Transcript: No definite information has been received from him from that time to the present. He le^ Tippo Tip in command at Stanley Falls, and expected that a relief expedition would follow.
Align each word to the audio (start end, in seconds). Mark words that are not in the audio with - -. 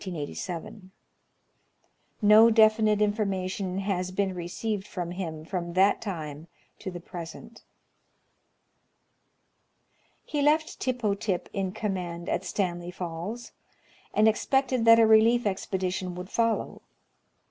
No 2.23 2.49
definite 2.49 3.03
information 3.03 3.77
has 3.81 4.09
been 4.09 4.33
received 4.33 4.87
from 4.87 5.11
him 5.11 5.45
from 5.45 5.73
that 5.73 6.01
time 6.01 6.47
to 6.79 6.89
the 6.89 6.99
present. 6.99 7.61
He 10.25 10.41
le^ 10.41 10.57
Tippo 10.79 11.13
Tip 11.13 11.49
in 11.53 11.71
command 11.71 12.29
at 12.29 12.43
Stanley 12.43 12.89
Falls, 12.89 13.51
and 14.11 14.27
expected 14.27 14.85
that 14.85 14.97
a 14.97 15.05
relief 15.05 15.45
expedition 15.45 16.15
would 16.15 16.31
follow. 16.31 16.81